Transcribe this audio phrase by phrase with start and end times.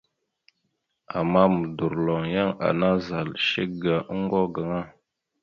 [1.17, 4.81] Ama modorloŋ, yan ana zal shek ga oŋgo gaŋa.